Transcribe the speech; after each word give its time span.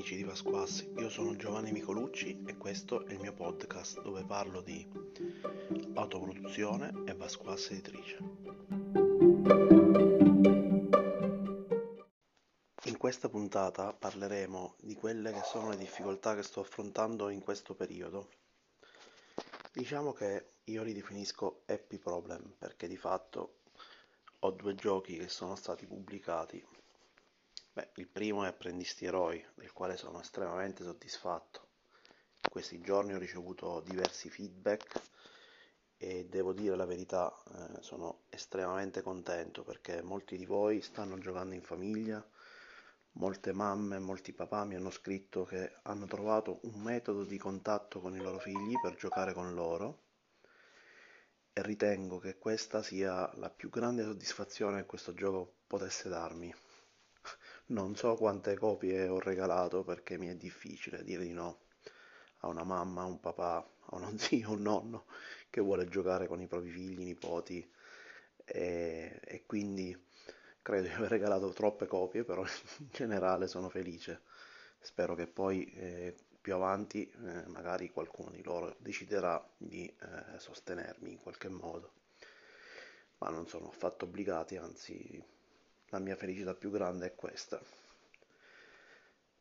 amici 0.00 0.16
di 0.16 0.24
Pasquassi, 0.24 0.94
io 0.96 1.10
sono 1.10 1.36
Giovanni 1.36 1.72
Micolucci 1.72 2.44
e 2.46 2.56
questo 2.56 3.04
è 3.04 3.12
il 3.12 3.18
mio 3.18 3.34
podcast 3.34 4.00
dove 4.00 4.24
parlo 4.24 4.62
di 4.62 4.88
autoproduzione 5.92 7.02
e 7.04 7.14
Pasquassi 7.14 7.74
editrice. 7.74 8.16
In 12.84 12.96
questa 12.96 13.28
puntata 13.28 13.92
parleremo 13.92 14.76
di 14.80 14.94
quelle 14.94 15.32
che 15.32 15.42
sono 15.44 15.68
le 15.68 15.76
difficoltà 15.76 16.34
che 16.34 16.44
sto 16.44 16.60
affrontando 16.60 17.28
in 17.28 17.42
questo 17.42 17.74
periodo. 17.74 18.30
Diciamo 19.70 20.14
che 20.14 20.52
io 20.64 20.82
li 20.82 20.94
definisco 20.94 21.60
happy 21.66 21.98
problem 21.98 22.54
perché 22.56 22.88
di 22.88 22.96
fatto 22.96 23.58
ho 24.38 24.50
due 24.52 24.74
giochi 24.74 25.18
che 25.18 25.28
sono 25.28 25.56
stati 25.56 25.84
pubblicati 25.84 26.79
Beh, 27.72 27.90
il 27.96 28.08
primo 28.08 28.42
è 28.42 28.48
Apprendisti 28.48 29.04
Eroi, 29.04 29.44
del 29.54 29.72
quale 29.72 29.96
sono 29.96 30.20
estremamente 30.20 30.82
soddisfatto. 30.82 31.68
In 32.42 32.50
questi 32.50 32.80
giorni 32.80 33.14
ho 33.14 33.18
ricevuto 33.18 33.80
diversi 33.86 34.28
feedback 34.28 35.00
e 35.96 36.26
devo 36.28 36.52
dire 36.52 36.74
la 36.74 36.84
verità, 36.84 37.32
eh, 37.54 37.80
sono 37.80 38.22
estremamente 38.28 39.02
contento 39.02 39.62
perché 39.62 40.02
molti 40.02 40.36
di 40.36 40.46
voi 40.46 40.80
stanno 40.80 41.16
giocando 41.18 41.54
in 41.54 41.62
famiglia, 41.62 42.28
molte 43.12 43.52
mamme 43.52 44.00
molti 44.00 44.32
papà 44.32 44.64
mi 44.64 44.74
hanno 44.74 44.90
scritto 44.90 45.44
che 45.44 45.76
hanno 45.82 46.06
trovato 46.06 46.58
un 46.62 46.80
metodo 46.80 47.22
di 47.22 47.38
contatto 47.38 48.00
con 48.00 48.16
i 48.16 48.20
loro 48.20 48.40
figli 48.40 48.74
per 48.82 48.96
giocare 48.96 49.32
con 49.32 49.54
loro 49.54 50.02
e 51.52 51.62
ritengo 51.62 52.18
che 52.18 52.36
questa 52.36 52.82
sia 52.82 53.30
la 53.36 53.48
più 53.48 53.68
grande 53.70 54.02
soddisfazione 54.02 54.80
che 54.80 54.86
questo 54.86 55.14
gioco 55.14 55.58
potesse 55.68 56.08
darmi. 56.08 56.52
Non 57.70 57.96
so 57.96 58.16
quante 58.16 58.56
copie 58.58 59.06
ho 59.08 59.18
regalato 59.18 59.82
perché 59.82 60.18
mi 60.18 60.26
è 60.28 60.34
difficile 60.34 61.02
dire 61.04 61.22
di 61.22 61.32
no 61.32 61.60
a 62.40 62.48
una 62.48 62.64
mamma, 62.64 63.02
a 63.02 63.06
un 63.06 63.20
papà, 63.20 63.56
a 63.56 63.96
uno 63.96 64.12
zio, 64.18 64.48
a 64.48 64.50
un 64.52 64.62
nonno 64.62 65.06
che 65.48 65.60
vuole 65.60 65.88
giocare 65.88 66.26
con 66.26 66.40
i 66.40 66.46
propri 66.46 66.70
figli, 66.70 67.04
nipoti 67.04 67.66
e, 68.44 69.20
e 69.24 69.44
quindi 69.46 69.96
credo 70.62 70.88
di 70.88 70.92
aver 70.92 71.10
regalato 71.10 71.50
troppe 71.52 71.86
copie, 71.86 72.24
però 72.24 72.42
in 72.78 72.88
generale 72.90 73.46
sono 73.46 73.68
felice. 73.68 74.22
Spero 74.80 75.14
che 75.14 75.26
poi 75.26 75.64
eh, 75.74 76.14
più 76.40 76.54
avanti 76.54 77.08
eh, 77.08 77.46
magari 77.48 77.90
qualcuno 77.90 78.30
di 78.30 78.42
loro 78.42 78.74
deciderà 78.78 79.42
di 79.56 79.86
eh, 79.86 80.38
sostenermi 80.38 81.12
in 81.12 81.18
qualche 81.20 81.48
modo, 81.48 81.92
ma 83.18 83.30
non 83.30 83.46
sono 83.46 83.68
affatto 83.68 84.06
obbligati, 84.06 84.56
anzi 84.56 85.22
la 85.90 85.98
mia 85.98 86.16
felicità 86.16 86.54
più 86.54 86.70
grande 86.70 87.06
è 87.06 87.14
questa. 87.14 87.60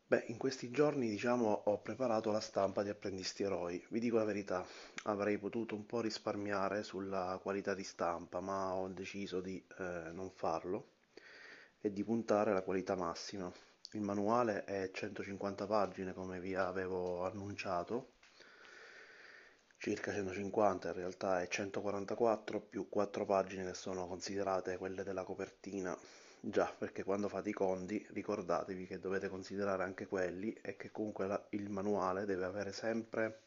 Beh, 0.09 0.23
in 0.29 0.37
questi 0.37 0.71
giorni, 0.71 1.07
diciamo, 1.07 1.61
ho 1.65 1.81
preparato 1.81 2.31
la 2.31 2.39
stampa 2.39 2.81
di 2.81 2.89
Apprendisti 2.89 3.43
Eroi. 3.43 3.85
Vi 3.89 3.99
dico 3.99 4.17
la 4.17 4.23
verità, 4.23 4.65
avrei 5.03 5.37
potuto 5.37 5.75
un 5.75 5.85
po' 5.85 6.01
risparmiare 6.01 6.81
sulla 6.81 7.39
qualità 7.43 7.75
di 7.75 7.83
stampa, 7.83 8.39
ma 8.39 8.73
ho 8.73 8.87
deciso 8.87 9.39
di 9.39 9.63
eh, 9.77 10.09
non 10.11 10.31
farlo 10.31 10.93
e 11.79 11.93
di 11.93 12.03
puntare 12.03 12.49
alla 12.49 12.63
qualità 12.63 12.95
massima. 12.95 13.51
Il 13.91 14.01
manuale 14.01 14.63
è 14.63 14.89
150 14.91 15.67
pagine, 15.67 16.13
come 16.13 16.39
vi 16.39 16.55
avevo 16.55 17.23
annunciato, 17.25 18.13
circa 19.77 20.11
150, 20.11 20.87
in 20.87 20.93
realtà 20.95 21.41
è 21.41 21.47
144 21.47 22.59
più 22.61 22.89
4 22.89 23.25
pagine 23.25 23.63
che 23.63 23.75
sono 23.75 24.07
considerate 24.07 24.77
quelle 24.77 25.03
della 25.03 25.23
copertina 25.23 25.95
Già, 26.41 26.73
perché 26.77 27.03
quando 27.03 27.27
fate 27.27 27.49
i 27.49 27.53
conti 27.53 28.05
ricordatevi 28.11 28.87
che 28.87 28.97
dovete 28.97 29.27
considerare 29.27 29.83
anche 29.83 30.07
quelli 30.07 30.53
e 30.61 30.77
che 30.77 30.89
comunque 30.89 31.27
la, 31.27 31.45
il 31.49 31.69
manuale 31.69 32.23
deve 32.23 32.45
avere 32.45 32.71
sempre 32.71 33.41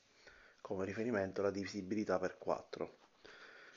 come 0.61 0.85
riferimento 0.85 1.41
la 1.41 1.51
divisibilità 1.51 2.19
per 2.19 2.37
4. 2.37 2.99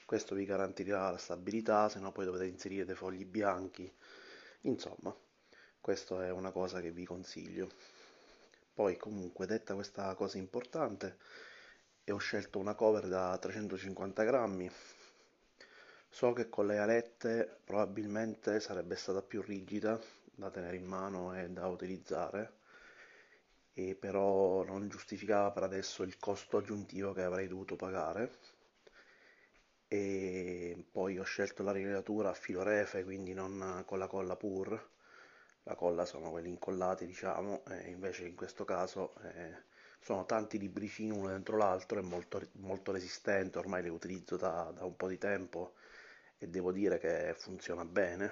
Questo 0.06 0.36
vi 0.36 0.44
garantirà 0.44 1.12
la 1.12 1.18
stabilità, 1.18 1.88
se 1.88 2.00
no 2.00 2.12
poi 2.12 2.26
dovete 2.26 2.46
inserire 2.46 2.84
dei 2.84 2.96
fogli 2.96 3.24
bianchi. 3.26 3.90
Insomma, 4.62 5.16
questa 5.80 6.26
è 6.26 6.30
una 6.30 6.52
cosa 6.52 6.82
che 6.82 6.92
vi 6.92 7.06
consiglio. 7.06 7.70
Poi 8.74 8.98
comunque 8.98 9.46
detta 9.46 9.76
questa 9.76 10.14
cosa 10.16 10.38
importante, 10.38 11.18
ho 12.06 12.18
scelto 12.18 12.60
una 12.60 12.76
cover 12.76 13.08
da 13.08 13.38
350 13.38 14.24
grammi 14.24 14.70
So 16.16 16.32
che 16.32 16.48
con 16.48 16.68
le 16.68 16.78
alette 16.78 17.60
probabilmente 17.66 18.62
sarebbe 18.62 18.96
stata 18.96 19.22
più 19.22 19.42
rigida 19.42 20.00
da 20.34 20.50
tenere 20.50 20.78
in 20.78 20.86
mano 20.86 21.38
e 21.38 21.50
da 21.50 21.68
utilizzare, 21.68 22.54
e 23.74 23.96
però 23.96 24.64
non 24.64 24.88
giustificava 24.88 25.52
per 25.52 25.64
adesso 25.64 26.04
il 26.04 26.18
costo 26.18 26.56
aggiuntivo 26.56 27.12
che 27.12 27.22
avrei 27.24 27.50
dovuto 27.50 27.76
pagare. 27.76 28.32
E 29.90 30.86
poi 30.90 31.20
ho 31.20 31.24
scelto 31.24 31.64
la 31.64 31.74
rilegatura 31.74 32.30
a 32.30 32.34
filo 32.34 32.64
refe, 32.64 33.04
quindi 33.04 33.34
non 33.34 33.84
con 33.86 34.00
la 34.00 34.08
colla 34.08 34.38
pur. 34.38 34.90
La 35.64 35.76
colla 35.76 36.06
sono 36.06 36.32
quelli 36.32 36.48
incollati, 36.48 37.06
diciamo, 37.06 37.66
e 37.66 37.90
invece 37.90 38.26
in 38.26 38.36
questo 38.36 38.64
caso 38.64 39.16
eh, 39.22 39.64
sono 40.00 40.26
tanti 40.26 40.58
libricini 40.60 41.12
uno 41.12 41.28
dentro 41.28 41.58
l'altro, 41.58 42.00
è 42.00 42.04
molto, 42.04 42.42
molto 42.54 42.94
resistente, 42.94 43.58
ormai 43.58 43.82
le 43.84 43.90
utilizzo 43.90 44.38
da, 44.38 44.72
da 44.74 44.86
un 44.86 44.96
po' 44.96 45.10
di 45.10 45.18
tempo 45.18 45.74
e 46.38 46.48
devo 46.48 46.72
dire 46.72 46.98
che 47.00 47.34
funziona 47.38 47.86
bene. 47.86 48.32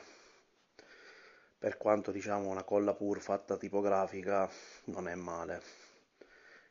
Per 1.58 1.78
quanto 1.78 2.12
diciamo 2.12 2.50
una 2.50 2.64
colla 2.64 2.94
pur 2.94 3.22
fatta 3.22 3.58
tipografica 3.58 4.50
non 4.86 5.08
è 5.08 5.16
male. 5.16 5.62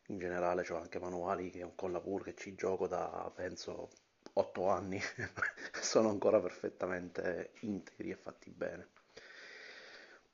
In 0.06 0.18
generale 0.18 0.66
ho 0.68 0.76
anche 0.76 0.98
manuali 0.98 1.50
che 1.50 1.62
un 1.62 1.74
colla 1.74 2.00
pur 2.00 2.22
che 2.24 2.34
ci 2.34 2.54
gioco 2.54 2.86
da 2.86 3.30
penso 3.34 3.90
8 4.34 4.68
anni, 4.68 5.00
sono 5.80 6.10
ancora 6.10 6.40
perfettamente 6.40 7.52
integri 7.60 8.10
e 8.10 8.16
fatti 8.16 8.50
bene. 8.50 8.88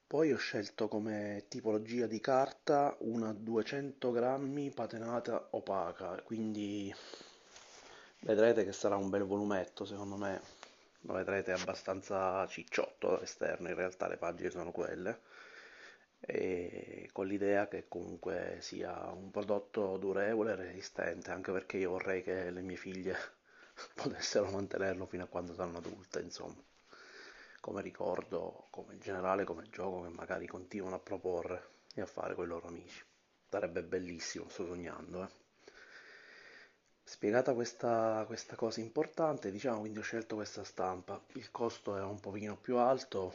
Poi 0.06 0.32
ho 0.32 0.38
scelto 0.38 0.88
come 0.88 1.44
tipologia 1.48 2.06
di 2.06 2.18
carta 2.18 2.96
una 3.00 3.32
200 3.32 4.10
grammi 4.10 4.70
patenata 4.70 5.48
opaca, 5.50 6.20
quindi 6.22 6.92
vedrete 8.20 8.64
che 8.64 8.72
sarà 8.72 8.96
un 8.96 9.10
bel 9.10 9.24
volumetto 9.24 9.84
secondo 9.84 10.16
me 10.16 10.57
lo 11.08 11.14
vedrete 11.14 11.52
abbastanza 11.52 12.46
cicciotto 12.46 13.16
all'esterno, 13.16 13.68
in 13.68 13.74
realtà 13.74 14.08
le 14.08 14.18
pagine 14.18 14.50
sono 14.50 14.70
quelle, 14.72 15.20
e 16.20 17.08
con 17.12 17.26
l'idea 17.26 17.66
che 17.66 17.88
comunque 17.88 18.58
sia 18.60 19.10
un 19.10 19.30
prodotto 19.30 19.96
durevole 19.96 20.52
e 20.52 20.56
resistente, 20.56 21.30
anche 21.30 21.50
perché 21.50 21.78
io 21.78 21.90
vorrei 21.90 22.22
che 22.22 22.50
le 22.50 22.60
mie 22.60 22.76
figlie 22.76 23.16
potessero 23.94 24.50
mantenerlo 24.50 25.06
fino 25.06 25.24
a 25.24 25.28
quando 25.28 25.54
saranno 25.54 25.78
adulte, 25.78 26.20
insomma, 26.20 26.62
come 27.60 27.80
ricordo, 27.80 28.66
come 28.70 28.92
in 28.94 29.00
generale 29.00 29.44
come 29.44 29.68
gioco 29.70 30.02
che 30.02 30.10
magari 30.10 30.46
continuano 30.46 30.96
a 30.96 31.00
proporre 31.00 31.70
e 31.94 32.02
a 32.02 32.06
fare 32.06 32.34
con 32.34 32.44
i 32.44 32.48
loro 32.48 32.68
amici. 32.68 33.02
Sarebbe 33.48 33.82
bellissimo, 33.82 34.48
sto 34.50 34.66
sognando, 34.66 35.22
eh. 35.24 35.47
Spiegata 37.10 37.54
questa, 37.54 38.22
questa 38.26 38.54
cosa 38.54 38.80
importante, 38.80 39.50
diciamo, 39.50 39.80
quindi 39.80 39.98
ho 39.98 40.02
scelto 40.02 40.34
questa 40.34 40.62
stampa. 40.62 41.18
Il 41.32 41.50
costo 41.50 41.96
è 41.96 42.02
un 42.02 42.20
pochino 42.20 42.54
più 42.54 42.76
alto, 42.76 43.34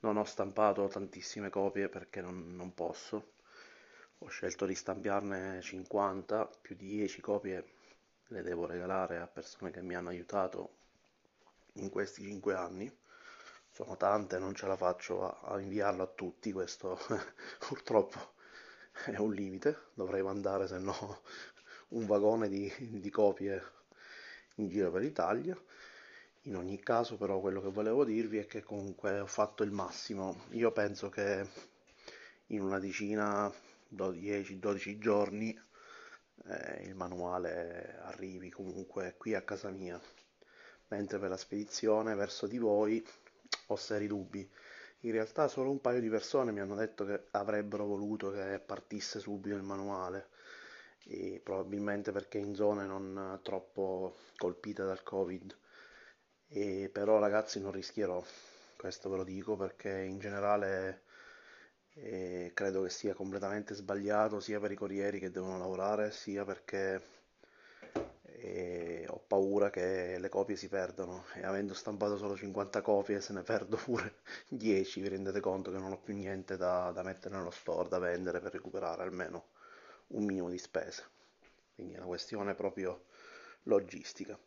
non 0.00 0.16
ho 0.16 0.24
stampato 0.24 0.88
tantissime 0.88 1.50
copie 1.50 1.90
perché 1.90 2.22
non, 2.22 2.56
non 2.56 2.72
posso. 2.72 3.32
Ho 4.20 4.28
scelto 4.28 4.64
di 4.64 4.74
stampiarne 4.74 5.60
50, 5.60 6.50
più 6.62 6.74
di 6.74 6.88
10 6.88 7.20
copie 7.20 7.64
le 8.28 8.42
devo 8.42 8.64
regalare 8.64 9.18
a 9.18 9.26
persone 9.26 9.70
che 9.70 9.82
mi 9.82 9.94
hanno 9.94 10.08
aiutato 10.08 10.70
in 11.74 11.90
questi 11.90 12.22
5 12.22 12.54
anni. 12.54 12.90
Sono 13.70 13.98
tante, 13.98 14.38
non 14.38 14.54
ce 14.54 14.66
la 14.66 14.76
faccio 14.76 15.22
a, 15.22 15.52
a 15.52 15.60
inviarlo 15.60 16.02
a 16.02 16.06
tutti, 16.06 16.50
questo 16.50 16.98
purtroppo 17.68 18.32
è 19.04 19.16
un 19.18 19.32
limite, 19.32 19.88
dovrei 19.94 20.22
mandare 20.22 20.66
se 20.66 20.78
no 20.78 21.20
un 21.92 22.06
vagone 22.06 22.48
di, 22.48 22.72
di 22.78 23.10
copie 23.10 23.62
in 24.56 24.68
giro 24.68 24.90
per 24.90 25.02
l'Italia. 25.02 25.58
In 26.46 26.56
ogni 26.56 26.80
caso, 26.80 27.16
però, 27.16 27.40
quello 27.40 27.60
che 27.60 27.70
volevo 27.70 28.04
dirvi 28.04 28.38
è 28.38 28.46
che 28.46 28.62
comunque 28.62 29.20
ho 29.20 29.26
fatto 29.26 29.62
il 29.62 29.70
massimo. 29.70 30.44
Io 30.50 30.72
penso 30.72 31.08
che 31.08 31.46
in 32.48 32.62
una 32.62 32.78
decina, 32.78 33.52
10-12 33.94 34.98
giorni, 34.98 35.56
eh, 36.46 36.82
il 36.82 36.94
manuale 36.94 37.98
arrivi 38.02 38.50
comunque 38.50 39.14
qui 39.16 39.34
a 39.34 39.42
casa 39.42 39.70
mia. 39.70 40.00
Mentre 40.88 41.18
per 41.18 41.30
la 41.30 41.36
spedizione 41.36 42.14
verso 42.14 42.46
di 42.46 42.58
voi 42.58 43.06
ho 43.66 43.76
seri 43.76 44.06
dubbi. 44.06 44.48
In 45.04 45.12
realtà 45.12 45.48
solo 45.48 45.70
un 45.70 45.80
paio 45.80 46.00
di 46.00 46.08
persone 46.08 46.52
mi 46.52 46.60
hanno 46.60 46.74
detto 46.74 47.04
che 47.04 47.26
avrebbero 47.32 47.86
voluto 47.86 48.30
che 48.30 48.60
partisse 48.64 49.20
subito 49.20 49.56
il 49.56 49.62
manuale 49.62 50.28
e 51.06 51.40
probabilmente 51.42 52.12
perché 52.12 52.38
in 52.38 52.54
zone 52.54 52.84
non 52.86 53.40
troppo 53.42 54.16
colpite 54.36 54.84
dal 54.84 55.02
covid. 55.02 55.56
E 56.48 56.90
però 56.92 57.18
ragazzi 57.18 57.60
non 57.60 57.72
rischierò. 57.72 58.22
Questo 58.76 59.08
ve 59.10 59.16
lo 59.16 59.24
dico 59.24 59.56
perché 59.56 59.90
in 60.02 60.18
generale 60.18 61.02
e 61.94 62.50
credo 62.54 62.82
che 62.82 62.90
sia 62.90 63.14
completamente 63.14 63.74
sbagliato 63.74 64.40
sia 64.40 64.58
per 64.60 64.72
i 64.72 64.76
corrieri 64.76 65.18
che 65.18 65.30
devono 65.30 65.58
lavorare, 65.58 66.10
sia 66.10 66.44
perché 66.44 67.00
e 68.22 69.04
ho 69.08 69.22
paura 69.26 69.70
che 69.70 70.16
le 70.18 70.28
copie 70.28 70.56
si 70.56 70.68
perdano 70.68 71.24
e 71.34 71.44
avendo 71.44 71.74
stampato 71.74 72.16
solo 72.16 72.34
50 72.36 72.80
copie 72.82 73.20
se 73.20 73.32
ne 73.32 73.42
perdo 73.42 73.76
pure 73.76 74.14
10, 74.48 75.00
vi 75.00 75.08
rendete 75.08 75.40
conto 75.40 75.70
che 75.70 75.78
non 75.78 75.92
ho 75.92 75.98
più 75.98 76.14
niente 76.14 76.56
da, 76.56 76.90
da 76.92 77.02
mettere 77.02 77.36
nello 77.36 77.50
store, 77.50 77.88
da 77.88 77.98
vendere 77.98 78.40
per 78.40 78.52
recuperare 78.52 79.02
almeno 79.02 79.46
un 80.12 80.24
minimo 80.24 80.48
di 80.48 80.58
spese. 80.58 81.04
Quindi 81.74 81.94
è 81.94 81.98
una 81.98 82.06
questione 82.06 82.54
proprio 82.54 83.04
logistica. 83.64 84.38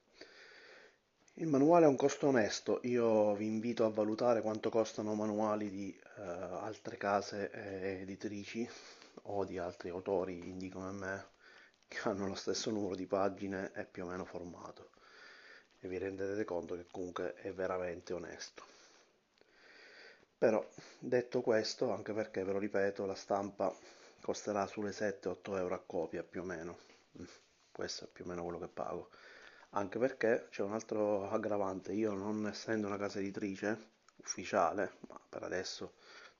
Il 1.35 1.47
manuale 1.47 1.85
ha 1.85 1.89
un 1.89 1.97
costo 1.97 2.27
onesto, 2.27 2.79
io 2.83 3.35
vi 3.35 3.45
invito 3.45 3.85
a 3.85 3.89
valutare 3.89 4.41
quanto 4.41 4.69
costano 4.69 5.13
manuali 5.15 5.69
di 5.69 5.93
eh, 6.17 6.21
altre 6.21 6.95
case 6.95 7.51
editrici 7.51 8.67
o 9.23 9.43
di 9.43 9.57
altri 9.57 9.89
autori 9.89 10.47
indie 10.47 10.69
come 10.69 10.91
me 10.91 11.25
che 11.87 11.99
hanno 12.03 12.27
lo 12.27 12.35
stesso 12.35 12.71
numero 12.71 12.95
di 12.95 13.05
pagine 13.05 13.71
e 13.73 13.85
più 13.85 14.05
o 14.05 14.07
meno 14.07 14.23
formato 14.25 14.91
e 15.85 15.87
vi 15.87 15.97
rendete 15.97 16.43
conto 16.45 16.75
che 16.75 16.85
comunque 16.89 17.35
è 17.35 17.51
veramente 17.53 18.13
onesto. 18.13 18.63
Però 20.37 20.67
detto 20.99 21.41
questo, 21.41 21.91
anche 21.91 22.11
perché 22.13 22.43
ve 22.43 22.51
lo 22.51 22.59
ripeto, 22.59 23.05
la 23.05 23.15
stampa 23.15 23.73
costerà 24.25 24.65
sulle 24.65 24.89
7-8 24.89 25.55
euro 25.55 25.75
a 25.75 25.83
copia 25.85 26.23
più 26.23 26.41
o 26.41 26.45
meno, 26.45 26.79
mm, 27.21 27.25
questo 27.71 28.05
è 28.05 28.07
più 28.07 28.25
o 28.25 28.27
meno 28.27 28.41
quello 28.41 28.57
che 28.57 28.67
pago, 28.67 29.11
anche 29.73 29.99
perché 29.99 30.47
c'è 30.49 30.63
un 30.63 30.73
altro 30.73 31.29
aggravante, 31.29 31.91
io 31.91 32.11
non 32.15 32.47
essendo 32.47 32.87
una 32.87 32.97
casa 32.97 33.19
editrice 33.19 33.91
ufficiale, 34.15 34.93
ma 35.09 35.21
per 35.29 35.43
adesso 35.43 35.93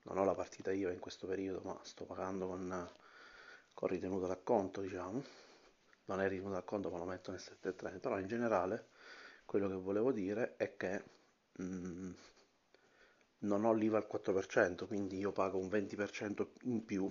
non 0.06 0.18
ho 0.18 0.24
la 0.24 0.34
partita 0.34 0.72
io 0.72 0.90
in 0.90 0.98
questo 0.98 1.28
periodo, 1.28 1.62
ma 1.64 1.80
sto 1.84 2.06
pagando 2.06 2.48
con 2.48 2.90
con 3.72 3.90
ritenuto 3.90 4.26
d'acconto, 4.26 4.82
diciamo, 4.82 5.24
non 6.06 6.22
è 6.22 6.28
ritenuto 6.28 6.54
d'acconto 6.56 6.90
ma 6.90 6.98
lo 6.98 7.06
metto 7.06 7.30
nel 7.30 7.40
730, 7.40 8.00
però 8.00 8.20
in 8.20 8.28
generale 8.28 8.88
quello 9.46 9.68
che 9.68 9.76
volevo 9.76 10.12
dire 10.12 10.56
è 10.58 10.76
che 10.76 11.04
mh, 11.52 11.64
mm, 11.64 12.12
non 13.42 13.64
ho 13.64 13.74
l'IVA 13.74 13.98
al 13.98 14.08
4%, 14.12 14.88
quindi 14.88 15.20
io 15.20 15.32
pago 15.32 15.60
un 15.60 15.68
20% 15.68 16.48
in 16.64 16.84
più 16.84 17.08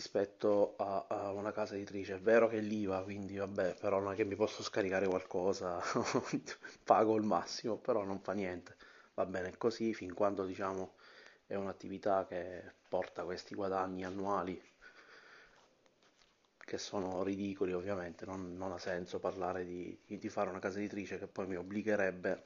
rispetto 0.00 0.76
a, 0.78 1.04
a, 1.06 1.30
una 1.32 1.52
casa 1.52 1.74
editrice. 1.74 2.14
È 2.14 2.20
vero 2.20 2.48
che 2.48 2.58
l'IVA, 2.58 3.02
quindi 3.02 3.36
vabbè, 3.36 3.74
però 3.78 4.00
non 4.00 4.12
è 4.12 4.16
che 4.16 4.24
mi 4.24 4.34
posso 4.34 4.62
scaricare 4.62 5.06
qualcosa, 5.06 5.78
pago 6.82 7.16
il 7.16 7.22
massimo, 7.22 7.76
però 7.76 8.02
non 8.02 8.18
fa 8.20 8.32
niente. 8.32 8.76
Va 9.14 9.26
bene 9.26 9.56
così 9.58 9.92
fin 9.92 10.14
quando 10.14 10.46
diciamo 10.46 10.94
è 11.46 11.54
un'attività 11.54 12.26
che 12.26 12.62
porta 12.88 13.24
questi 13.24 13.54
guadagni 13.54 14.04
annuali 14.04 14.58
che 16.56 16.78
sono 16.78 17.22
ridicoli 17.22 17.72
ovviamente, 17.72 18.24
non, 18.24 18.56
non 18.56 18.72
ha 18.72 18.78
senso 18.78 19.18
parlare 19.18 19.64
di, 19.64 19.98
di, 20.06 20.28
fare 20.28 20.48
una 20.48 20.60
casa 20.60 20.78
editrice 20.78 21.18
che 21.18 21.26
poi 21.26 21.46
mi 21.48 21.56
obbligherebbe 21.56 22.42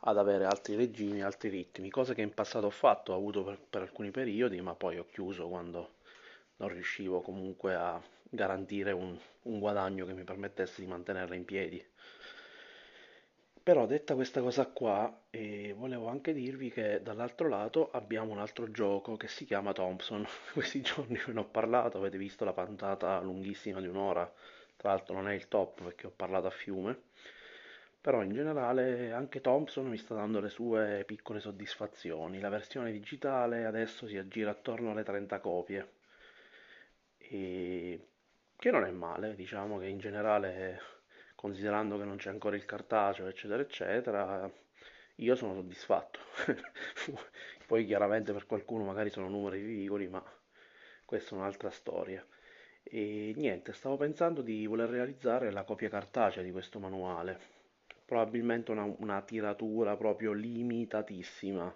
ad 0.00 0.18
avere 0.18 0.44
altri 0.44 0.76
regimi, 0.76 1.22
altri 1.22 1.48
ritmi, 1.48 1.88
cosa 1.90 2.12
che 2.14 2.20
in 2.20 2.34
passato 2.34 2.66
ho 2.66 2.70
fatto, 2.70 3.12
ho 3.12 3.16
avuto 3.16 3.42
per, 3.44 3.58
per 3.58 3.82
alcuni 3.82 4.10
periodi, 4.10 4.60
ma 4.60 4.74
poi 4.74 4.98
ho 4.98 5.06
chiuso 5.06 5.48
quando 5.48 5.96
non 6.58 6.68
riuscivo 6.68 7.20
comunque 7.20 7.74
a 7.74 8.00
garantire 8.22 8.92
un, 8.92 9.18
un 9.42 9.58
guadagno 9.58 10.06
che 10.06 10.12
mi 10.12 10.24
permettesse 10.24 10.80
di 10.80 10.86
mantenerla 10.86 11.34
in 11.34 11.44
piedi. 11.44 11.84
Però 13.62 13.84
detta 13.84 14.14
questa 14.14 14.40
cosa 14.40 14.66
qua, 14.66 15.24
eh, 15.28 15.74
volevo 15.76 16.08
anche 16.08 16.32
dirvi 16.32 16.70
che 16.70 17.02
dall'altro 17.02 17.48
lato 17.48 17.90
abbiamo 17.90 18.32
un 18.32 18.38
altro 18.38 18.70
gioco 18.70 19.16
che 19.16 19.28
si 19.28 19.44
chiama 19.44 19.72
Thompson. 19.72 20.26
Questi 20.54 20.80
giorni 20.80 21.20
ve 21.26 21.32
ne 21.32 21.40
ho 21.40 21.44
parlato, 21.44 21.98
avete 21.98 22.16
visto 22.16 22.44
la 22.46 22.54
puntata 22.54 23.20
lunghissima 23.20 23.80
di 23.80 23.86
un'ora, 23.86 24.30
tra 24.76 24.90
l'altro 24.90 25.14
non 25.14 25.28
è 25.28 25.34
il 25.34 25.48
top 25.48 25.82
perché 25.82 26.06
ho 26.06 26.12
parlato 26.16 26.46
a 26.46 26.50
fiume, 26.50 26.98
però 28.00 28.22
in 28.22 28.32
generale 28.32 29.12
anche 29.12 29.40
Thompson 29.42 29.86
mi 29.86 29.98
sta 29.98 30.14
dando 30.14 30.40
le 30.40 30.48
sue 30.48 31.04
piccole 31.06 31.38
soddisfazioni. 31.40 32.40
La 32.40 32.48
versione 32.48 32.90
digitale 32.90 33.66
adesso 33.66 34.06
si 34.06 34.16
aggira 34.16 34.50
attorno 34.50 34.92
alle 34.92 35.02
30 35.04 35.40
copie, 35.40 35.97
e... 37.28 38.08
che 38.56 38.70
non 38.70 38.84
è 38.84 38.90
male, 38.90 39.34
diciamo 39.34 39.78
che 39.78 39.86
in 39.86 39.98
generale 39.98 40.80
considerando 41.38 41.96
che 41.96 42.04
non 42.04 42.16
c'è 42.16 42.30
ancora 42.30 42.56
il 42.56 42.64
cartaceo, 42.64 43.28
eccetera, 43.28 43.62
eccetera, 43.62 44.50
io 45.16 45.34
sono 45.36 45.54
soddisfatto. 45.54 46.18
Poi 47.66 47.86
chiaramente 47.86 48.32
per 48.32 48.46
qualcuno 48.46 48.82
magari 48.82 49.10
sono 49.10 49.28
numeri 49.28 49.64
ridicoli, 49.64 50.08
ma 50.08 50.20
questa 51.04 51.34
è 51.34 51.38
un'altra 51.38 51.70
storia. 51.70 52.26
E 52.82 53.32
niente, 53.36 53.72
stavo 53.72 53.96
pensando 53.96 54.42
di 54.42 54.66
voler 54.66 54.88
realizzare 54.88 55.52
la 55.52 55.62
copia 55.62 55.88
cartacea 55.88 56.42
di 56.42 56.50
questo 56.50 56.80
manuale. 56.80 57.38
Probabilmente 58.04 58.72
una, 58.72 58.92
una 58.98 59.22
tiratura 59.22 59.96
proprio 59.96 60.32
limitatissima. 60.32 61.72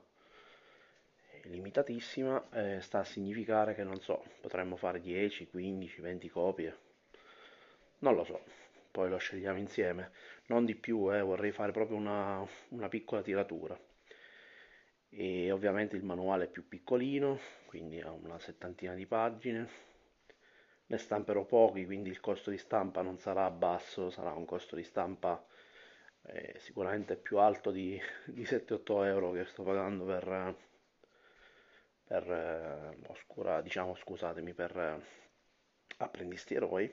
Limitatissima 1.44 2.48
eh, 2.52 2.80
sta 2.80 3.00
a 3.00 3.04
significare 3.04 3.74
che 3.74 3.84
non 3.84 4.00
so, 4.00 4.24
potremmo 4.40 4.76
fare 4.76 5.00
10, 5.00 5.48
15, 5.48 6.00
20 6.00 6.28
copie. 6.28 6.76
Non 7.98 8.14
lo 8.14 8.24
so 8.24 8.62
poi 8.92 9.08
lo 9.08 9.16
scegliamo 9.16 9.58
insieme. 9.58 10.12
Non 10.46 10.64
di 10.64 10.76
più, 10.76 11.12
eh, 11.12 11.22
vorrei 11.22 11.50
fare 11.50 11.72
proprio 11.72 11.96
una, 11.96 12.46
una 12.68 12.88
piccola 12.88 13.22
tiratura. 13.22 13.76
E 15.08 15.50
ovviamente 15.50 15.96
il 15.96 16.04
manuale 16.04 16.44
è 16.44 16.48
più 16.48 16.68
piccolino, 16.68 17.38
quindi 17.66 18.00
ha 18.00 18.10
una 18.12 18.38
settantina 18.38 18.94
di 18.94 19.06
pagine. 19.06 19.68
Ne 20.86 20.98
stamperò 20.98 21.44
pochi, 21.44 21.86
quindi 21.86 22.10
il 22.10 22.20
costo 22.20 22.50
di 22.50 22.58
stampa 22.58 23.02
non 23.02 23.18
sarà 23.18 23.50
basso, 23.50 24.10
sarà 24.10 24.32
un 24.32 24.44
costo 24.44 24.76
di 24.76 24.82
stampa 24.84 25.42
eh, 26.24 26.54
sicuramente 26.58 27.16
più 27.16 27.38
alto 27.38 27.70
di, 27.70 27.98
di 28.26 28.44
7-8 28.44 29.04
euro 29.06 29.32
che 29.32 29.44
sto 29.46 29.62
pagando 29.62 30.04
per, 30.04 30.54
per 32.04 32.30
eh, 32.30 32.96
oscura, 33.08 33.60
diciamo 33.62 33.94
scusatemi, 33.94 34.52
per 34.54 34.76
eh, 34.78 35.00
apprendisti 35.98 36.54
eroi 36.54 36.92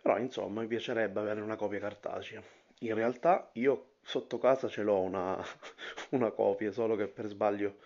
però 0.00 0.18
insomma 0.18 0.60
mi 0.62 0.66
piacerebbe 0.66 1.20
avere 1.20 1.40
una 1.40 1.56
copia 1.56 1.78
cartacea. 1.78 2.42
In 2.80 2.94
realtà 2.94 3.50
io 3.54 3.94
sotto 4.02 4.38
casa 4.38 4.68
ce 4.68 4.82
l'ho 4.82 5.00
una, 5.00 5.42
una 6.10 6.30
copia, 6.30 6.70
solo 6.72 6.96
che 6.96 7.06
per 7.08 7.26
sbaglio 7.26 7.78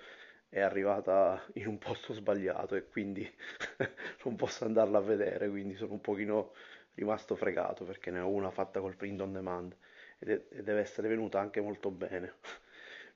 è 0.48 0.60
arrivata 0.60 1.42
in 1.54 1.66
un 1.68 1.78
posto 1.78 2.12
sbagliato 2.14 2.74
e 2.74 2.86
quindi 2.88 3.28
non 4.24 4.34
posso 4.36 4.64
andarla 4.64 4.98
a 4.98 5.02
vedere, 5.02 5.48
quindi 5.48 5.74
sono 5.76 5.92
un 5.92 6.00
pochino 6.00 6.52
rimasto 6.94 7.36
fregato 7.36 7.84
perché 7.84 8.10
ne 8.10 8.20
ho 8.20 8.28
una 8.28 8.50
fatta 8.50 8.80
col 8.80 8.96
print 8.96 9.20
on 9.20 9.32
demand 9.32 9.76
e 10.18 10.44
deve 10.50 10.80
essere 10.80 11.08
venuta 11.08 11.38
anche 11.40 11.60
molto 11.60 11.90
bene. 11.90 12.34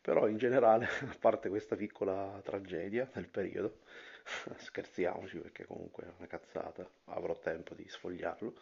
Però 0.03 0.29
in 0.29 0.37
generale, 0.37 0.85
a 1.09 1.17
parte 1.19 1.49
questa 1.49 1.77
piccola 1.77 2.39
tragedia 2.45 3.09
del 3.13 3.29
periodo, 3.29 3.79
scherziamoci 4.59 5.39
perché 5.39 5.65
comunque 5.65 6.05
è 6.05 6.13
una 6.19 6.27
cazzata, 6.27 6.87
avrò 7.07 7.39
tempo 7.39 7.75
di 7.75 7.89
sfogliarlo 7.89 8.55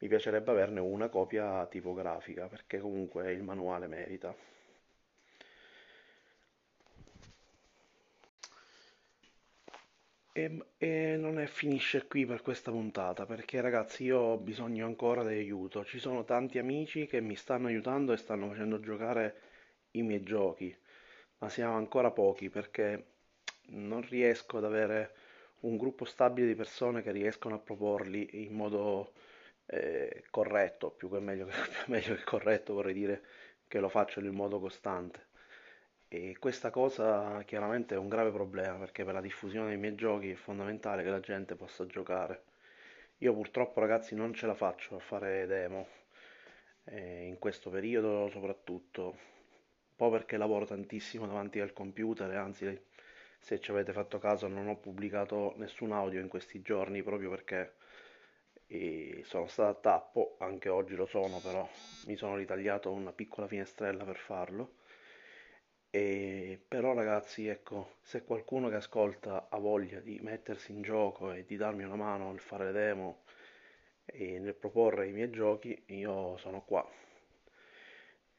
mi 0.00 0.08
piacerebbe 0.08 0.50
averne 0.52 0.80
una 0.80 1.08
copia 1.08 1.66
tipografica 1.66 2.46
perché 2.46 2.78
comunque 2.78 3.32
il 3.32 3.42
manuale 3.42 3.86
merita. 3.88 4.34
E, 10.32 10.64
e, 10.78 11.16
non 11.18 11.40
è 11.40 11.46
finisce 11.46 12.06
qui 12.06 12.24
per 12.24 12.42
questa 12.42 12.70
puntata 12.70 13.26
perché 13.26 13.60
ragazzi 13.60 14.04
io 14.04 14.18
ho 14.20 14.36
bisogno 14.38 14.86
ancora 14.86 15.24
di 15.24 15.34
aiuto. 15.34 15.84
Ci 15.84 15.98
sono 15.98 16.24
tanti 16.24 16.58
amici 16.58 17.06
che 17.06 17.20
mi 17.20 17.34
stanno 17.34 17.66
aiutando 17.66 18.12
e 18.12 18.16
stanno 18.16 18.48
facendo 18.48 18.78
giocare 18.78 19.47
i 19.92 20.02
miei 20.02 20.22
giochi, 20.22 20.76
ma 21.38 21.48
siamo 21.48 21.76
ancora 21.76 22.10
pochi 22.10 22.48
perché 22.50 23.04
non 23.70 24.02
riesco 24.08 24.58
ad 24.58 24.64
avere 24.64 25.14
un 25.60 25.76
gruppo 25.76 26.04
stabile 26.04 26.46
di 26.46 26.54
persone 26.54 27.02
che 27.02 27.10
riescono 27.12 27.56
a 27.56 27.58
proporli 27.58 28.44
in 28.44 28.54
modo 28.54 29.12
eh, 29.66 30.24
corretto, 30.30 30.90
più 30.90 31.10
che 31.10 31.20
meglio, 31.20 31.48
meglio 31.88 32.14
che 32.14 32.24
corretto 32.24 32.74
vorrei 32.74 32.94
dire 32.94 33.22
che 33.66 33.80
lo 33.80 33.88
faccio 33.88 34.20
in 34.20 34.34
modo 34.34 34.60
costante. 34.60 35.26
E 36.08 36.36
questa 36.38 36.70
cosa 36.70 37.42
chiaramente 37.44 37.94
è 37.94 37.98
un 37.98 38.08
grave 38.08 38.30
problema 38.30 38.78
perché 38.78 39.04
per 39.04 39.14
la 39.14 39.20
diffusione 39.20 39.68
dei 39.68 39.76
miei 39.76 39.94
giochi 39.94 40.30
è 40.30 40.34
fondamentale 40.34 41.02
che 41.02 41.10
la 41.10 41.20
gente 41.20 41.54
possa 41.54 41.86
giocare. 41.86 42.44
Io 43.18 43.34
purtroppo 43.34 43.80
ragazzi 43.80 44.14
non 44.14 44.32
ce 44.32 44.46
la 44.46 44.54
faccio 44.54 44.96
a 44.96 45.00
fare 45.00 45.46
demo, 45.46 45.86
eh, 46.84 47.26
in 47.26 47.38
questo 47.38 47.70
periodo 47.70 48.28
soprattutto, 48.30 49.16
po' 49.98 50.10
perché 50.10 50.36
lavoro 50.36 50.64
tantissimo 50.64 51.26
davanti 51.26 51.58
al 51.58 51.72
computer 51.72 52.30
anzi 52.36 52.80
se 53.40 53.60
ci 53.60 53.70
avete 53.72 53.92
fatto 53.92 54.18
caso 54.18 54.46
non 54.46 54.68
ho 54.68 54.76
pubblicato 54.76 55.54
nessun 55.56 55.90
audio 55.90 56.20
in 56.20 56.28
questi 56.28 56.62
giorni 56.62 57.02
proprio 57.02 57.30
perché 57.30 57.74
sono 59.24 59.46
stato 59.46 59.70
a 59.70 59.74
tappo, 59.80 60.36
anche 60.38 60.68
oggi 60.68 60.94
lo 60.94 61.06
sono, 61.06 61.38
però 61.40 61.68
mi 62.06 62.16
sono 62.16 62.36
ritagliato 62.36 62.90
una 62.92 63.12
piccola 63.12 63.46
finestrella 63.46 64.04
per 64.04 64.16
farlo. 64.16 64.74
E 65.90 66.60
però 66.68 66.92
ragazzi, 66.92 67.46
ecco, 67.48 67.96
se 68.02 68.24
qualcuno 68.24 68.68
che 68.68 68.76
ascolta 68.76 69.48
ha 69.50 69.58
voglia 69.58 70.00
di 70.00 70.18
mettersi 70.22 70.72
in 70.72 70.82
gioco 70.82 71.32
e 71.32 71.44
di 71.44 71.56
darmi 71.56 71.82
una 71.84 71.96
mano 71.96 72.30
nel 72.30 72.40
fare 72.40 72.66
le 72.66 72.72
demo 72.72 73.24
e 74.04 74.38
nel 74.38 74.54
proporre 74.54 75.08
i 75.08 75.12
miei 75.12 75.30
giochi, 75.30 75.82
io 75.86 76.36
sono 76.38 76.62
qua. 76.62 76.86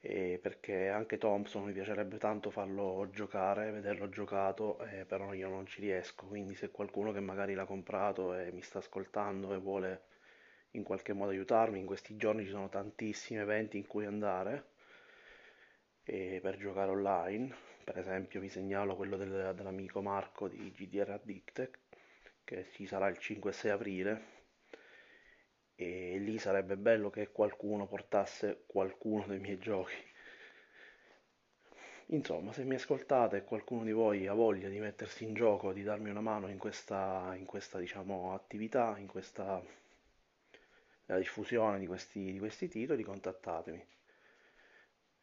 Perché 0.01 0.87
anche 0.89 1.17
Thompson 1.17 1.63
mi 1.63 1.73
piacerebbe 1.73 2.17
tanto 2.17 2.49
farlo 2.51 3.09
giocare, 3.11 3.71
vederlo 3.71 4.09
giocato, 4.09 4.79
eh, 4.85 5.05
però 5.05 5.33
io 5.33 5.49
non 5.49 5.65
ci 5.65 5.81
riesco, 5.81 6.25
quindi 6.25 6.55
se 6.55 6.71
qualcuno 6.71 7.11
che 7.11 7.19
magari 7.19 7.53
l'ha 7.53 7.65
comprato 7.65 8.33
e 8.33 8.51
mi 8.51 8.61
sta 8.61 8.79
ascoltando 8.79 9.53
e 9.53 9.57
vuole 9.57 10.03
in 10.71 10.83
qualche 10.83 11.13
modo 11.13 11.31
aiutarmi, 11.31 11.79
in 11.79 11.85
questi 11.85 12.15
giorni 12.15 12.45
ci 12.45 12.51
sono 12.51 12.69
tantissimi 12.69 13.39
eventi 13.39 13.77
in 13.77 13.87
cui 13.87 14.05
andare 14.05 14.67
e 16.03 16.39
per 16.41 16.57
giocare 16.57 16.91
online, 16.91 17.53
per 17.83 17.97
esempio 17.97 18.39
vi 18.39 18.49
segnalo 18.49 18.95
quello 18.95 19.17
del, 19.17 19.53
dell'amico 19.55 20.01
Marco 20.01 20.47
di 20.47 20.71
GDR 20.71 21.11
Addicted 21.11 21.69
che 22.43 22.67
ci 22.71 22.87
sarà 22.87 23.07
il 23.07 23.17
5-6 23.19 23.69
aprile 23.69 24.38
e 25.81 26.17
lì 26.17 26.37
sarebbe 26.37 26.75
bello 26.75 27.09
che 27.09 27.31
qualcuno 27.31 27.87
portasse 27.87 28.63
qualcuno 28.65 29.25
dei 29.27 29.39
miei 29.39 29.57
giochi. 29.57 29.95
Insomma, 32.07 32.51
se 32.51 32.65
mi 32.65 32.75
ascoltate 32.75 33.37
e 33.37 33.43
qualcuno 33.45 33.85
di 33.85 33.93
voi 33.93 34.27
ha 34.27 34.33
voglia 34.33 34.67
di 34.67 34.79
mettersi 34.79 35.23
in 35.23 35.33
gioco, 35.33 35.71
di 35.71 35.83
darmi 35.83 36.09
una 36.09 36.19
mano 36.19 36.49
in 36.49 36.57
questa, 36.57 37.33
in 37.37 37.45
questa 37.45 37.79
diciamo, 37.79 38.33
attività, 38.33 38.97
in 38.97 39.07
questa 39.07 39.63
diffusione 41.05 41.79
di 41.79 41.87
questi, 41.87 42.33
di 42.33 42.39
questi 42.39 42.67
titoli, 42.67 43.03
contattatemi 43.03 43.85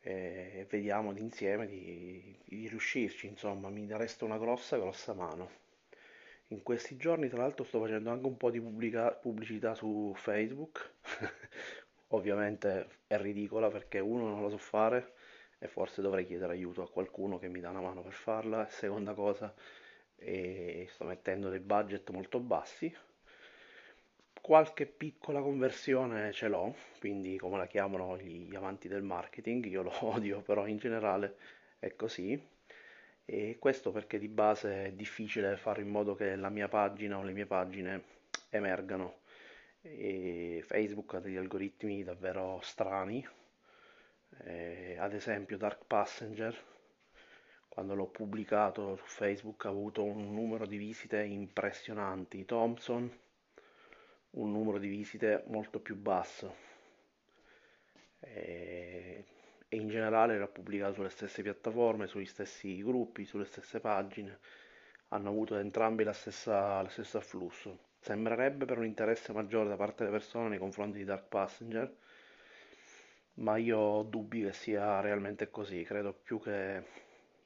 e 0.00 0.66
vediamo 0.70 1.14
insieme 1.16 1.66
di, 1.66 2.38
di 2.44 2.68
riuscirci, 2.68 3.26
insomma, 3.26 3.68
mi 3.68 3.86
resta 3.90 4.24
una 4.24 4.38
grossa, 4.38 4.78
grossa 4.78 5.12
mano. 5.12 5.65
In 6.48 6.62
questi 6.64 6.96
giorni, 6.96 7.28
tra 7.28 7.38
l'altro, 7.42 7.64
sto 7.64 7.78
facendo 7.80 8.10
anche 8.10 8.26
un 8.26 8.36
po' 8.36 8.50
di 8.50 8.60
pubblica- 8.60 9.12
pubblicità 9.12 9.74
su 9.74 10.12
Facebook. 10.16 10.94
Ovviamente 12.08 13.00
è 13.06 13.16
ridicola 13.18 13.68
perché 13.70 13.98
uno 14.00 14.28
non 14.28 14.40
lo 14.40 14.50
so 14.50 14.58
fare 14.58 15.14
e 15.58 15.68
forse 15.68 16.02
dovrei 16.02 16.26
chiedere 16.26 16.52
aiuto 16.52 16.82
a 16.82 16.90
qualcuno 16.90 17.38
che 17.38 17.48
mi 17.48 17.60
dà 17.60 17.70
una 17.70 17.80
mano 17.80 18.02
per 18.02 18.12
farla. 18.12 18.66
Seconda 18.70 19.14
cosa, 19.14 19.54
sto 20.16 21.04
mettendo 21.04 21.48
dei 21.48 21.60
budget 21.60 22.10
molto 22.10 22.40
bassi 22.40 22.92
qualche 24.40 24.86
piccola 24.86 25.40
conversione 25.40 26.32
ce 26.32 26.46
l'ho, 26.46 26.74
quindi 27.00 27.36
come 27.36 27.58
la 27.58 27.66
chiamano 27.66 28.16
gli 28.16 28.54
amanti 28.54 28.86
del 28.86 29.02
marketing, 29.02 29.64
io 29.66 29.82
lo 29.82 29.92
odio, 30.06 30.40
però 30.42 30.66
in 30.66 30.78
generale 30.78 31.36
è 31.80 31.96
così. 31.96 32.40
E 33.26 33.56
questo 33.58 33.90
perché 33.90 34.18
di 34.18 34.28
base 34.28 34.86
è 34.86 34.92
difficile 34.92 35.56
fare 35.56 35.82
in 35.82 35.88
modo 35.88 36.14
che 36.14 36.36
la 36.36 36.48
mia 36.48 36.68
pagina 36.68 37.18
o 37.18 37.22
le 37.22 37.32
mie 37.32 37.46
pagine 37.46 38.02
emergano. 38.50 39.18
E 39.82 40.62
Facebook 40.64 41.14
ha 41.14 41.20
degli 41.20 41.36
algoritmi 41.36 42.04
davvero 42.04 42.60
strani. 42.62 43.26
Eh, 44.44 44.96
ad 44.98 45.12
esempio 45.12 45.56
Dark 45.58 45.84
Passenger, 45.86 46.56
quando 47.68 47.94
l'ho 47.94 48.06
pubblicato 48.06 48.96
su 48.96 49.06
Facebook 49.06 49.64
ha 49.66 49.68
avuto 49.68 50.02
un 50.04 50.32
numero 50.32 50.66
di 50.66 50.76
visite 50.76 51.22
impressionanti. 51.22 52.44
Thompson 52.44 53.24
un 54.36 54.52
numero 54.52 54.78
di 54.78 54.88
visite 54.88 55.44
molto 55.46 55.80
più 55.80 55.96
basso 55.96 56.54
e, 58.20 59.24
e 59.76 59.80
in 59.80 59.88
generale 59.88 60.34
era 60.34 60.48
pubblicato 60.48 60.94
sulle 60.94 61.10
stesse 61.10 61.42
piattaforme, 61.42 62.06
sugli 62.06 62.24
stessi 62.24 62.82
gruppi, 62.82 63.24
sulle 63.26 63.44
stesse 63.44 63.78
pagine, 63.78 64.38
hanno 65.08 65.28
avuto 65.28 65.56
entrambi 65.56 66.02
la 66.02 66.12
stessa, 66.14 66.80
lo 66.80 66.88
stesso 66.88 67.18
afflusso. 67.18 67.78
Sembrerebbe 68.00 68.64
per 68.64 68.78
un 68.78 68.86
interesse 68.86 69.32
maggiore 69.32 69.68
da 69.68 69.76
parte 69.76 70.04
delle 70.04 70.16
persone 70.16 70.48
nei 70.48 70.58
confronti 70.58 70.98
di 70.98 71.04
Dark 71.04 71.28
Passenger, 71.28 71.94
ma 73.34 73.56
io 73.58 73.78
ho 73.78 74.02
dubbi 74.02 74.42
che 74.42 74.52
sia 74.54 75.00
realmente 75.00 75.50
così, 75.50 75.82
credo 75.82 76.14
più 76.14 76.40
che 76.40 76.82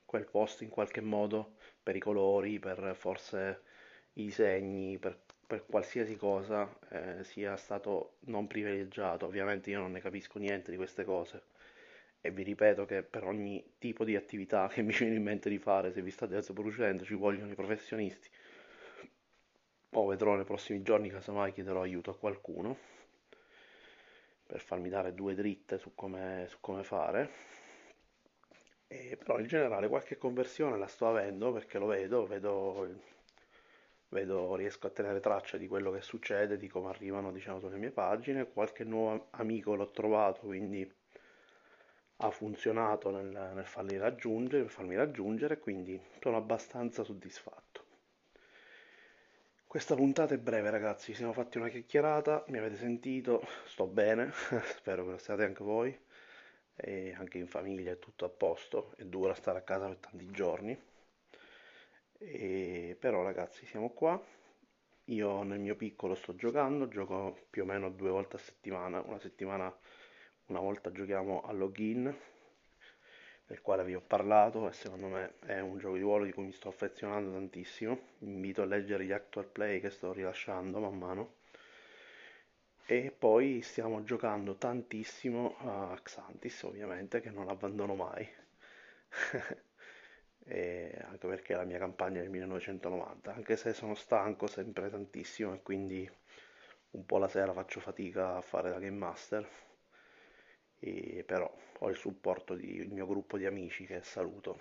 quel 0.05 0.27
post 0.27 0.63
in 0.63 0.69
qualche 0.69 1.01
modo 1.01 1.57
per 1.83 1.97
i 1.97 2.01
colori, 2.01 2.59
per 2.61 2.95
forse 2.97 3.63
i 4.15 4.25
disegni, 4.25 4.99
per 4.99 5.19
per 5.51 5.67
qualsiasi 5.67 6.15
cosa 6.15 6.73
eh, 6.91 7.25
sia 7.25 7.57
stato 7.57 8.19
non 8.27 8.47
privilegiato. 8.47 9.27
Ovviamente 9.27 9.69
io 9.71 9.81
non 9.81 9.91
ne 9.91 10.01
capisco 10.01 10.39
niente 10.39 10.71
di 10.71 10.77
queste 10.77 11.03
cose 11.03 11.43
e 12.21 12.31
vi 12.31 12.43
ripeto 12.43 12.85
che 12.85 13.03
per 13.03 13.25
ogni 13.25 13.75
tipo 13.79 14.05
di 14.05 14.17
attività 14.17 14.69
che 14.73 14.83
mi 14.83 14.93
viene 14.93 15.17
in 15.17 15.23
mente 15.23 15.49
di 15.49 15.59
fare, 15.59 15.93
se 15.93 16.03
vi 16.03 16.11
state 16.11 16.41
producendo, 16.53 17.05
ci 17.05 17.15
vogliono 17.15 17.53
i 17.53 17.55
professionisti. 17.55 18.29
O 19.93 20.07
vedrò 20.07 20.37
nei 20.37 20.45
prossimi 20.45 20.83
giorni, 20.83 21.11
casomai 21.11 21.53
chiederò 21.53 21.83
aiuto 21.83 22.11
a 22.11 22.17
qualcuno 22.17 22.99
per 24.47 24.61
farmi 24.61 24.89
dare 24.89 25.15
due 25.15 25.35
dritte 25.35 25.79
su 25.79 25.95
come, 25.95 26.47
su 26.49 26.59
come 26.61 26.83
fare. 26.83 27.31
E 28.89 29.17
però 29.17 29.39
in 29.39 29.47
generale 29.47 29.89
qualche 29.89 30.17
conversione 30.19 30.77
la 30.77 30.89
sto 30.89 31.09
avendo 31.09 31.53
perché 31.53 31.79
lo 31.79 31.87
vedo, 31.87 32.27
vedo 32.27 32.89
vedo, 34.11 34.55
riesco 34.57 34.87
a 34.87 34.91
tenere 34.91 35.21
traccia 35.21 35.57
di 35.57 35.67
quello 35.67 35.91
che 35.91 36.01
succede, 36.03 36.57
di 36.57 36.69
come 36.69 36.89
arrivano 36.89 37.33
diciamo, 37.33 37.61
sulle 37.61 37.77
mie 37.79 37.91
pagine, 37.91 38.51
qualche 38.51 38.85
nuovo 38.85 39.29
amico 39.31 39.75
l'ho 39.75 39.91
trovato, 39.91 40.41
quindi 40.47 40.89
ha 42.23 42.31
funzionato 42.31 43.11
nel, 43.11 43.53
nel 43.55 43.67
farli 43.67 43.97
raggiungere, 43.97 44.69
farmi 44.69 44.95
raggiungere, 44.95 45.59
quindi 45.59 46.01
sono 46.21 46.37
abbastanza 46.37 47.03
soddisfatto. 47.03 47.85
Questa 49.67 49.95
puntata 49.95 50.35
è 50.35 50.39
breve 50.39 50.69
ragazzi, 50.71 51.15
siamo 51.15 51.33
fatti 51.33 51.57
una 51.57 51.69
chiacchierata, 51.69 52.45
mi 52.49 52.59
avete 52.59 52.77
sentito, 52.77 53.47
sto 53.67 53.87
bene, 53.87 54.33
spero 54.77 55.05
che 55.05 55.11
lo 55.13 55.17
stiate 55.17 55.45
anche 55.45 55.63
voi, 55.63 55.99
e 56.75 57.15
anche 57.17 57.39
in 57.39 57.47
famiglia 57.47 57.93
è 57.93 57.99
tutto 57.99 58.25
a 58.25 58.29
posto, 58.29 58.93
è 58.97 59.05
dura 59.05 59.35
stare 59.35 59.59
a 59.59 59.63
casa 59.63 59.87
per 59.87 59.97
tanti 59.99 60.31
giorni. 60.31 60.79
E 62.19 62.97
però 62.99 63.23
ragazzi 63.23 63.65
siamo 63.65 63.91
qua. 63.91 64.21
Io 65.05 65.43
nel 65.43 65.59
mio 65.59 65.75
piccolo 65.75 66.15
sto 66.15 66.35
giocando 66.37 66.87
gioco 66.89 67.47
più 67.49 67.63
o 67.63 67.67
meno 67.67 67.91
due 67.91 68.11
volte 68.11 68.37
a 68.37 68.39
settimana 68.39 69.01
una 69.01 69.19
settimana 69.19 69.75
una 70.51 70.61
volta 70.61 70.91
giochiamo 70.91 71.43
a 71.43 71.53
login 71.53 72.15
del 73.47 73.63
quale 73.63 73.85
vi 73.85 73.95
ho 73.95 74.01
parlato 74.01 74.69
e 74.69 74.73
secondo 74.73 75.07
me 75.09 75.35
è 75.45 75.61
un 75.61 75.79
gioco 75.79 75.95
di 75.95 76.03
ruolo 76.03 76.25
di 76.25 76.33
cui 76.33 76.45
mi 76.45 76.53
sto 76.53 76.69
affezionando 76.69 77.33
tantissimo. 77.33 77.99
Vi 78.19 78.33
invito 78.33 78.63
a 78.63 78.65
leggere 78.65 79.05
gli 79.05 79.13
actual 79.13 79.47
play 79.47 79.81
che 79.81 79.91
sto 79.91 80.13
rilasciando 80.13 80.79
man 80.79 80.99
mano. 80.99 81.35
E 82.87 83.15
poi 83.17 83.63
stiamo 83.63 84.03
giocando 84.03 84.57
tantissimo 84.57 85.57
a 85.59 85.99
Xantis 86.03 86.63
ovviamente 86.63 87.21
che 87.21 87.31
non 87.31 87.49
abbandono 87.49 87.95
mai. 87.95 88.29
Anche 90.51 91.27
perché 91.29 91.55
la 91.55 91.65
mia 91.65 91.79
campagna 91.79 92.21
del 92.21 92.31
1990, 92.31 93.33
anche 93.33 93.57
se 93.57 93.73
sono 93.73 93.95
stanco 93.95 94.49
sempre 94.49 94.91
tantissimo 94.91 95.55
e 95.55 95.63
quindi 95.63 96.11
un 96.93 97.07
po' 97.07 97.19
la 97.19 97.29
sera 97.29 97.53
faccio 97.53 97.79
fatica 97.79 98.37
a 98.37 98.41
fare 98.41 98.71
da 98.71 98.79
game 98.81 98.97
master, 98.97 99.49
e 100.81 101.23
però 101.27 101.53
ho 101.79 101.89
il 101.89 101.97
supporto 101.97 102.55
del 102.55 102.89
mio 102.89 103.07
gruppo 103.07 103.39
di 103.39 103.47
amici 103.47 103.87
che 103.87 104.03
saluto. 104.03 104.59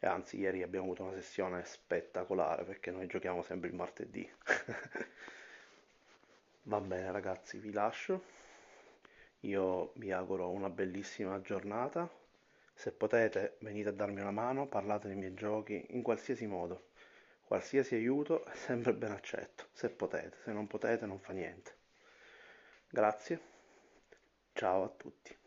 E 0.00 0.06
anzi, 0.06 0.38
ieri 0.38 0.62
abbiamo 0.62 0.86
avuto 0.86 1.04
una 1.04 1.12
sessione 1.14 1.64
spettacolare 1.64 2.64
perché 2.64 2.90
noi 2.90 3.06
giochiamo 3.06 3.42
sempre 3.42 3.68
il 3.68 3.74
martedì. 3.74 4.28
Va 6.64 6.80
bene 6.80 7.12
ragazzi, 7.12 7.58
vi 7.58 7.72
lascio. 7.72 8.22
Io 9.40 9.92
vi 9.96 10.10
auguro 10.10 10.50
una 10.50 10.70
bellissima 10.70 11.40
giornata 11.40 12.08
se 12.78 12.92
potete, 12.92 13.56
venite 13.58 13.88
a 13.88 13.92
darmi 13.92 14.20
una 14.20 14.30
mano, 14.30 14.68
parlate 14.68 15.08
dei 15.08 15.16
miei 15.16 15.34
giochi 15.34 15.84
in 15.90 16.02
qualsiasi 16.02 16.46
modo. 16.46 16.90
Qualsiasi 17.42 17.96
aiuto 17.96 18.44
è 18.44 18.54
sempre 18.54 18.94
ben 18.94 19.10
accetto, 19.10 19.66
se 19.72 19.90
potete, 19.90 20.36
se 20.44 20.52
non 20.52 20.68
potete 20.68 21.04
non 21.04 21.18
fa 21.18 21.32
niente. 21.32 21.74
Grazie, 22.88 23.40
ciao 24.58 24.82
a 24.82 24.88
tutti. 24.88 25.37